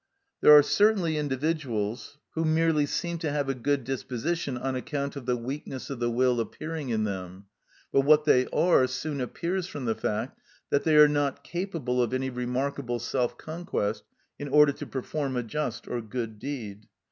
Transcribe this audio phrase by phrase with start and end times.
[0.41, 5.27] There are certainly individuals who merely seem to have a good disposition on account of
[5.27, 7.45] the weakness of the will appearing in them,
[7.93, 10.39] but what they are soon appears from the fact
[10.71, 14.01] that they are not capable of any remarkable self conquest
[14.39, 16.87] in order to perform a just or good deed.